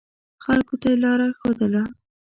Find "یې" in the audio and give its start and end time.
0.91-0.97